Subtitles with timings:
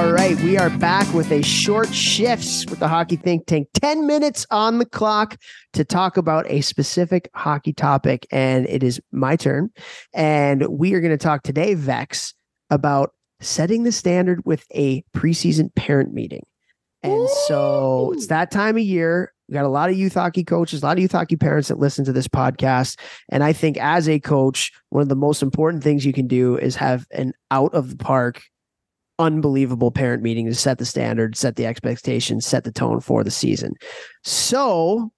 [0.00, 3.68] All right, we are back with a short shifts with the Hockey Think Tank.
[3.74, 5.36] 10 minutes on the clock
[5.74, 8.26] to talk about a specific hockey topic.
[8.32, 9.68] And it is my turn.
[10.14, 12.32] And we are going to talk today, Vex,
[12.70, 16.46] about setting the standard with a preseason parent meeting.
[17.02, 19.34] And so it's that time of year.
[19.50, 21.78] We got a lot of youth hockey coaches, a lot of youth hockey parents that
[21.78, 22.98] listen to this podcast.
[23.28, 26.56] And I think as a coach, one of the most important things you can do
[26.56, 28.40] is have an out of the park
[29.20, 33.30] unbelievable parent meeting to set the standard, set the expectations, set the tone for the
[33.30, 33.74] season.
[34.24, 35.12] So,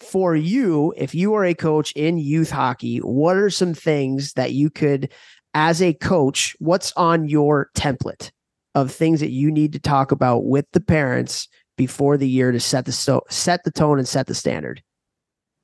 [0.00, 4.52] for you, if you are a coach in youth hockey, what are some things that
[4.52, 5.12] you could,
[5.54, 8.30] as a coach, what's on your template
[8.76, 12.60] of things that you need to talk about with the parents before the year to
[12.60, 14.82] set the so, set the tone and set the standard?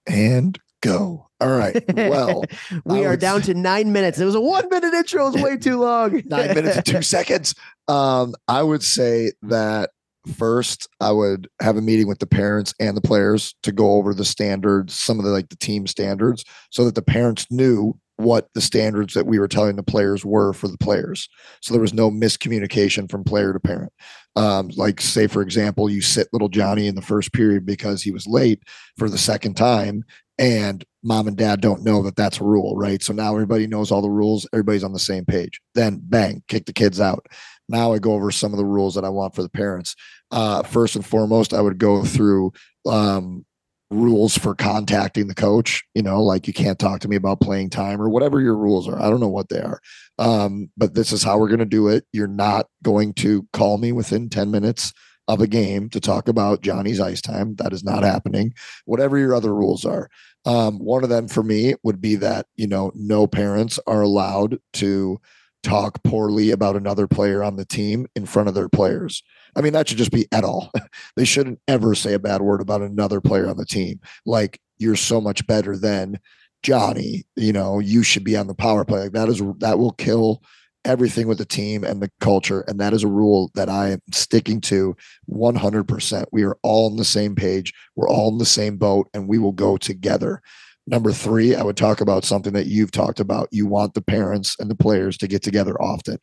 [0.06, 1.28] And go.
[1.40, 1.82] All right.
[1.94, 2.44] Well,
[2.84, 4.18] we I are would down to nine minutes.
[4.18, 5.27] It was a one minute intro.
[5.27, 6.22] It was way too long.
[6.27, 7.54] nine minutes and two seconds.
[7.88, 9.90] Um, I would say that
[10.36, 14.14] first I would have a meeting with the parents and the players to go over
[14.14, 18.48] the standards, some of the like the team standards, so that the parents knew what
[18.55, 21.28] the standards that we were telling the players were for the players.
[21.60, 23.92] So there was no miscommunication from player to parent.
[24.36, 28.12] Um, like say, for example, you sit little Johnny in the first period because he
[28.12, 28.62] was late
[28.96, 30.05] for the second time
[30.38, 33.02] and mom and dad don't know that that's a rule, right?
[33.02, 35.61] So now everybody knows all the rules, everybody's on the same page.
[35.74, 37.27] Then bang, kick the kids out.
[37.68, 39.95] Now I go over some of the rules that I want for the parents.
[40.30, 42.52] Uh, first and foremost, I would go through
[42.86, 43.45] um,
[43.90, 45.84] rules for contacting the coach.
[45.95, 48.89] You know, like you can't talk to me about playing time or whatever your rules
[48.89, 49.01] are.
[49.01, 49.80] I don't know what they are,
[50.18, 52.05] um, but this is how we're going to do it.
[52.12, 54.92] You're not going to call me within 10 minutes
[55.29, 57.57] of a game to talk about Johnny's ice time.
[57.57, 58.55] That is not happening.
[58.85, 60.08] Whatever your other rules are.
[60.45, 64.58] Um, one of them for me would be that, you know, no parents are allowed
[64.74, 65.18] to
[65.63, 69.23] talk poorly about another player on the team in front of their players.
[69.57, 70.70] I mean, that should just be at all.
[71.17, 74.01] they shouldn't ever say a bad word about another player on the team.
[74.27, 76.20] Like, you're so much better than
[76.64, 79.01] Johnny, you know, you should be on the power play.
[79.01, 80.42] Like that is that will kill
[80.84, 82.62] everything with the team and the culture.
[82.62, 84.96] And that is a rule that I am sticking to
[85.30, 86.24] 100%.
[86.33, 87.72] We are all on the same page.
[87.96, 90.42] We're all in the same boat and we will go together.
[90.86, 93.48] Number three, I would talk about something that you've talked about.
[93.50, 96.18] You want the parents and the players to get together often,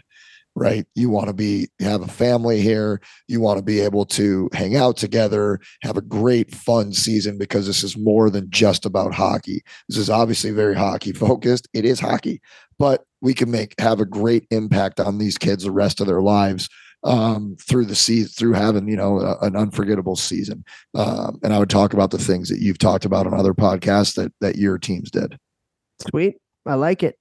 [0.55, 0.85] right?
[0.93, 3.01] You want to be have a family here.
[3.27, 7.65] You want to be able to hang out together, have a great fun season because
[7.65, 9.63] this is more than just about hockey.
[9.89, 11.67] This is obviously very hockey focused.
[11.73, 12.39] It is hockey,
[12.77, 16.21] but we can make have a great impact on these kids the rest of their
[16.21, 16.69] lives
[17.03, 20.63] um, through the season, through having you know a, an unforgettable season.
[20.95, 24.15] Um, and I would talk about the things that you've talked about on other podcasts
[24.15, 25.37] that that your teams did.
[26.09, 26.37] Sweet.
[26.65, 27.17] I like it.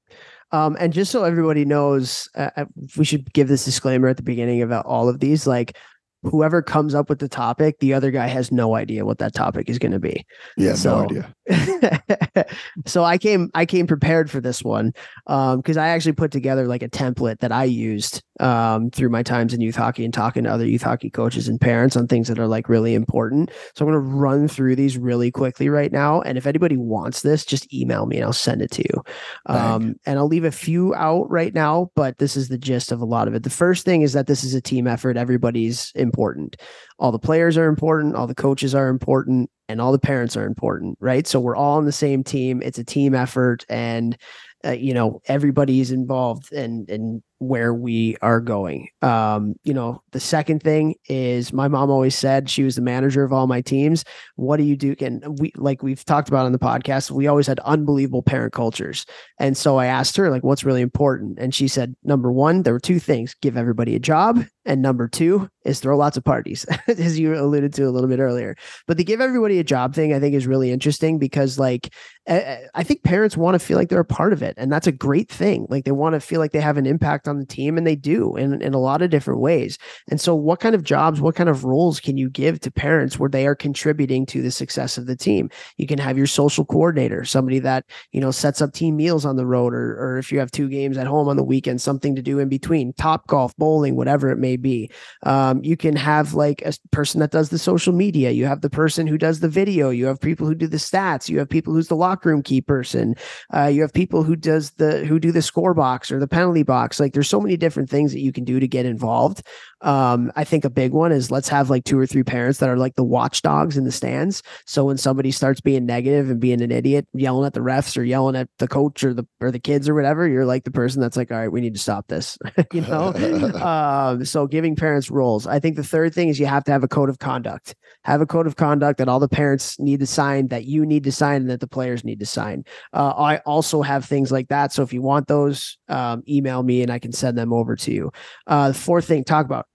[0.53, 2.65] Um, and just so everybody knows, uh, uh,
[2.97, 5.47] we should give this disclaimer at the beginning about all of these.
[5.47, 5.77] Like,
[6.23, 9.69] whoever comes up with the topic, the other guy has no idea what that topic
[9.69, 10.25] is going to be.
[10.57, 11.35] Yeah, So- no idea.
[12.87, 14.93] so I came I came prepared for this one
[15.27, 19.53] because I actually put together like a template that I used um, through my times
[19.53, 22.39] in youth hockey and talking to other youth hockey coaches and parents on things that
[22.39, 23.51] are like really important.
[23.75, 26.21] So I'm going to run through these really quickly right now.
[26.23, 29.03] And if anybody wants this, just email me and I'll send it to you.
[29.47, 33.01] Um, and I'll leave a few out right now, but this is the gist of
[33.01, 33.43] a lot of it.
[33.43, 35.17] The first thing is that this is a team effort.
[35.17, 36.56] Everybody's important.
[36.98, 38.16] All the players are important.
[38.16, 41.28] All the coaches are important and all the parents are important, right?
[41.28, 42.60] So we're all on the same team.
[42.60, 44.18] It's a team effort, and
[44.65, 48.89] uh, you know everybody's involved and in where we are going.
[49.01, 53.25] Um, you know, the second thing is my mom always said she was the manager
[53.25, 54.04] of all my teams.
[54.37, 54.95] What do you do?
[55.01, 59.07] And we like we've talked about on the podcast, we always had unbelievable parent cultures.
[59.39, 61.39] And so I asked her, like, what's really important?
[61.39, 64.45] And she said, number one, there were two things give everybody a job.
[64.66, 68.19] And number two is throw lots of parties, as you alluded to a little bit
[68.19, 68.57] earlier.
[68.87, 71.95] But the give everybody a job thing, I think, is really interesting because, like,
[72.28, 74.54] I, I think parents want to feel like they're a part of it.
[74.59, 75.66] And that's a great thing.
[75.71, 77.97] Like, they want to feel like they have an impact on the team and they
[77.97, 79.78] do in, in a lot of different ways.
[80.10, 83.18] And so what kind of jobs, what kind of roles can you give to parents
[83.18, 85.48] where they are contributing to the success of the team?
[85.78, 89.36] You can have your social coordinator, somebody that, you know, sets up team meals on
[89.36, 92.15] the road or, or if you have two games at home on the weekend, something
[92.16, 94.91] to do in between, Topgolf, bowling, whatever it may be.
[95.22, 98.30] Um, you can have like a person that does the social media.
[98.30, 99.91] You have the person who does the video.
[99.91, 101.28] You have people who do the stats.
[101.28, 103.15] You have people who's the locker room key person.
[103.54, 106.62] Uh, you have people who does the who do the score box or the penalty
[106.62, 106.98] box.
[106.98, 109.47] Like there's so many different things that you can do to get involved.
[109.82, 112.68] Um, I think a big one is let's have like two or three parents that
[112.68, 114.42] are like the watchdogs in the stands.
[114.66, 118.03] So when somebody starts being negative and being an idiot, yelling at the refs or
[118.03, 121.00] yelling at the coach or the or the kids or whatever, you're like the person
[121.00, 122.38] that's like, all right, we need to stop this.
[122.72, 123.12] you know.
[123.54, 125.47] um, so giving parents roles.
[125.47, 127.74] I think the third thing is you have to have a code of conduct.
[128.04, 131.04] Have a code of conduct that all the parents need to sign, that you need
[131.04, 132.65] to sign, and that the players need to sign.
[132.92, 134.72] Uh, I also have things like that.
[134.72, 137.92] So if you want those, um, email me and I can send them over to
[137.92, 138.10] you.
[138.47, 139.66] Uh, the fourth thing, talk about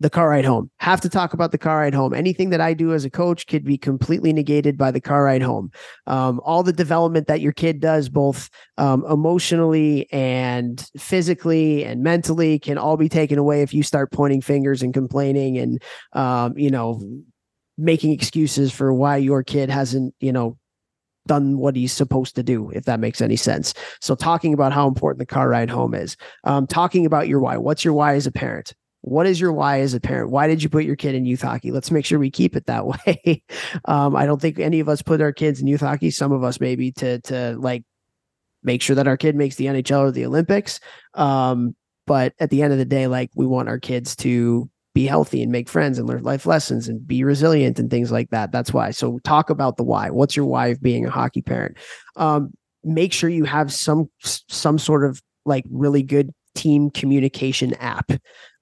[0.00, 0.70] the car ride home.
[0.80, 2.12] Have to talk about the car ride home.
[2.12, 5.42] Anything that I do as a coach could be completely negated by the car ride
[5.42, 5.70] home.
[6.06, 12.58] Um, all the development that your kid does, both um, emotionally and physically and mentally,
[12.58, 15.82] can all be taken away if you start pointing fingers and complaining and,
[16.12, 17.00] um, you know,
[17.78, 20.56] making excuses for why your kid hasn't, you know,
[21.26, 23.74] done what he's supposed to do, if that makes any sense.
[24.00, 27.56] So, talking about how important the car ride home is, um, talking about your why.
[27.56, 28.74] What's your why as a parent?
[29.06, 30.30] What is your why as a parent?
[30.30, 31.70] Why did you put your kid in youth hockey?
[31.70, 33.42] Let's make sure we keep it that way.
[33.84, 36.10] um, I don't think any of us put our kids in youth hockey.
[36.10, 37.84] Some of us maybe to to like
[38.62, 40.80] make sure that our kid makes the NHL or the Olympics.
[41.12, 45.06] Um, but at the end of the day, like we want our kids to be
[45.06, 48.52] healthy and make friends and learn life lessons and be resilient and things like that.
[48.52, 48.90] That's why.
[48.90, 50.08] So talk about the why.
[50.08, 51.76] What's your why of being a hockey parent?
[52.16, 52.54] Um,
[52.84, 58.12] make sure you have some some sort of like really good team communication app.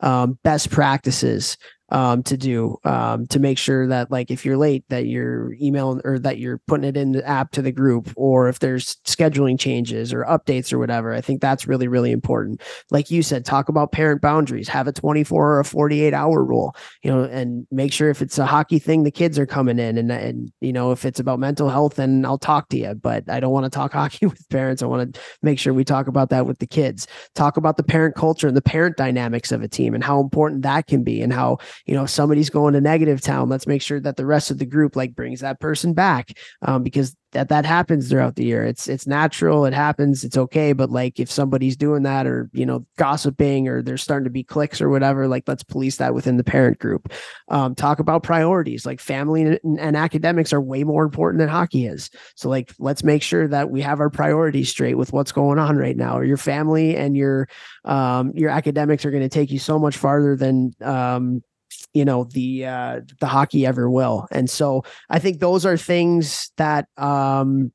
[0.01, 1.57] Um, best practices
[1.93, 6.01] um, to do um, to make sure that like if you're late that you're emailing
[6.05, 9.59] or that you're putting it in the app to the group or if there's scheduling
[9.59, 12.61] changes or updates or whatever i think that's really really important.
[12.91, 16.75] Like you said talk about parent boundaries have a 24 or a 48 hour rule
[17.03, 19.99] you know and make sure if it's a hockey thing the kids are coming in
[19.99, 23.29] and and you know if it's about mental health then i'll talk to you but
[23.29, 24.83] i don't want to talk hockey with parents.
[24.83, 27.07] I want to make sure we talk about that with the kids.
[27.35, 30.63] Talk about the parent culture and the parent dynamics of a team and how important
[30.63, 33.83] that can be and how you know, if somebody's going to negative town, let's make
[33.83, 37.49] sure that the rest of the group like brings that person back um, because that
[37.49, 38.65] that happens throughout the year.
[38.65, 39.65] It's it's natural.
[39.65, 40.23] It happens.
[40.23, 40.73] It's okay.
[40.73, 44.45] But like if somebody's doing that or you know gossiping or there's starting to be
[44.45, 47.13] cliques or whatever, like let's police that within the parent group.
[47.49, 48.85] Um, talk about priorities.
[48.87, 52.11] Like family and, and academics are way more important than hockey is.
[52.37, 55.77] So like let's make sure that we have our priorities straight with what's going on
[55.77, 56.19] right now.
[56.19, 57.49] Or your family and your
[57.85, 61.43] um, your academics are going to take you so much farther than um,
[61.93, 64.27] you know the uh the hockey ever will.
[64.31, 67.73] And so i think those are things that um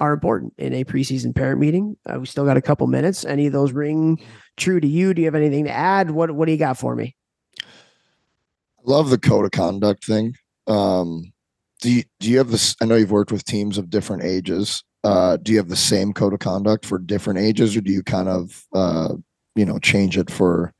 [0.00, 1.96] are important in a preseason parent meeting.
[2.08, 3.24] Uh, we still got a couple minutes.
[3.24, 4.18] Any of those ring
[4.56, 5.12] true to you?
[5.12, 6.10] Do you have anything to add?
[6.10, 7.14] What what do you got for me?
[7.62, 10.34] I love the code of conduct thing.
[10.66, 11.32] Um
[11.80, 14.82] do you, do you have this i know you've worked with teams of different ages.
[15.04, 18.02] Uh do you have the same code of conduct for different ages or do you
[18.02, 19.14] kind of uh
[19.54, 20.72] you know change it for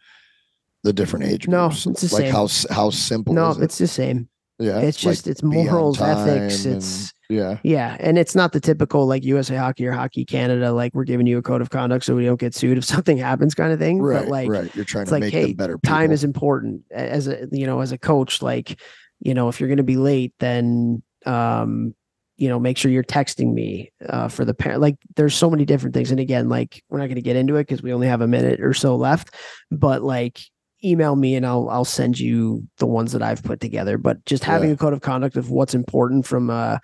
[0.82, 1.86] the different age no, groups?
[1.86, 2.32] it's the like same.
[2.32, 3.64] how how simple no is it?
[3.64, 4.28] it's the same
[4.58, 9.25] yeah it's just it's morals ethics it's yeah yeah and it's not the typical like
[9.25, 12.25] usa hockey or hockey canada like we're giving you a code of conduct so we
[12.25, 15.06] don't get sued if something happens kind of thing right but like right you're trying
[15.06, 15.96] to like make hey them better people.
[15.96, 18.78] time is important as a you know as a coach like
[19.20, 21.94] you know if you're going to be late then um
[22.37, 25.64] you know make sure you're texting me uh, for the parent like there's so many
[25.66, 28.08] different things and again like we're not going to get into it because we only
[28.08, 29.34] have a minute or so left
[29.70, 30.40] but like
[30.84, 33.99] email me and I'll I'll send you the ones that I've put together.
[33.99, 34.75] But just having Yeah.
[34.75, 36.80] a code of conduct of what's important from a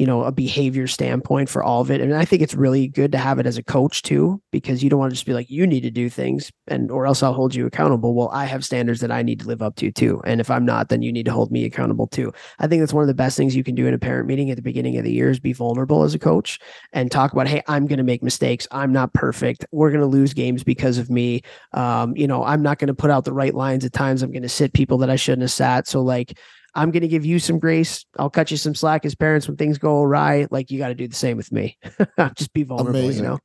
[0.00, 3.12] you know a behavior standpoint for all of it, and I think it's really good
[3.12, 5.50] to have it as a coach too, because you don't want to just be like
[5.50, 8.14] you need to do things, and or else I'll hold you accountable.
[8.14, 10.64] Well, I have standards that I need to live up to too, and if I'm
[10.64, 12.32] not, then you need to hold me accountable too.
[12.58, 14.50] I think that's one of the best things you can do in a parent meeting
[14.50, 16.58] at the beginning of the year is be vulnerable as a coach
[16.94, 18.66] and talk about, hey, I'm going to make mistakes.
[18.70, 19.66] I'm not perfect.
[19.70, 21.42] We're going to lose games because of me
[21.72, 24.22] um, you know, I'm not going to put out the right lines at times.
[24.22, 25.86] I'm going to sit people that I shouldn't have sat.
[25.86, 26.38] So like,
[26.74, 28.04] I'm going to give you some grace.
[28.18, 30.46] I'll cut you some slack as parents when things go awry.
[30.50, 31.78] Like you got to do the same with me.
[32.36, 33.24] Just be vulnerable, Amazing.
[33.24, 33.38] you know?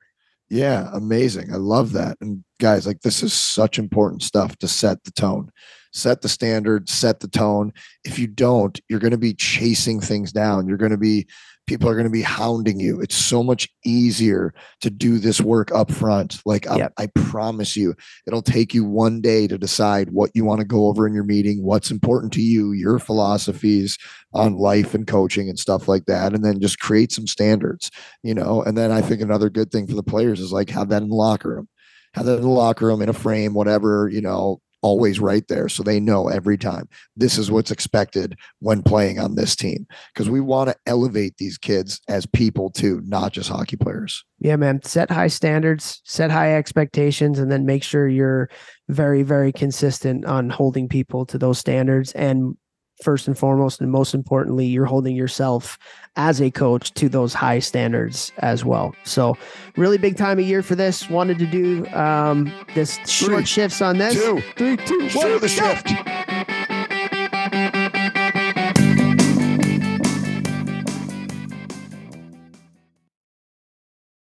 [0.50, 1.52] Yeah, amazing.
[1.52, 2.18] I love that.
[2.22, 5.50] And guys, like this is such important stuff to set the tone.
[5.92, 7.74] set the standard, set the tone.
[8.04, 10.68] If you don't, you're going to be chasing things down.
[10.68, 11.26] You're going to be
[11.68, 13.02] people are going to be hounding you.
[13.02, 16.42] It's so much easier to do this work up front.
[16.46, 16.94] Like um, yep.
[16.98, 17.96] I, I, promise you,
[18.28, 21.24] it'll take you one day to decide what you want to go over in your
[21.24, 23.98] meeting, what's important to you, your philosophies
[24.34, 27.90] on life and coaching and stuff like that, and then just create some standards,
[28.24, 28.62] you know.
[28.64, 31.10] And then I think another good thing for the players is like have that in
[31.10, 31.68] the locker room.
[32.14, 35.68] Have that in the locker room in a frame, whatever, you know, always right there.
[35.68, 36.88] So they know every time
[37.18, 39.88] this is what's expected when playing on this team.
[40.14, 44.24] Because we want to elevate these kids as people too, not just hockey players.
[44.40, 44.84] Yeah, man.
[44.84, 48.48] Set high standards, set high expectations, and then make sure you're
[48.88, 52.56] very, very consistent on holding people to those standards and
[53.04, 55.78] first and foremost and most importantly you're holding yourself
[56.16, 58.96] as a coach to those high standards as well.
[59.04, 59.38] So
[59.76, 61.10] really big time of year for this.
[61.10, 64.14] Wanted to do um this short shifts on this.
[64.14, 65.92] two, three two one the shift